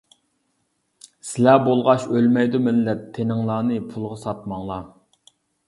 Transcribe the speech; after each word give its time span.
سىلەر 1.31 1.59
بولغاچ 1.67 2.07
ئۆلمەيدۇ 2.15 2.63
مىللەت، 2.69 3.05
تىنىڭلارنى 3.19 3.79
پۇلغا 3.93 4.21
ساتماڭلار. 4.25 4.93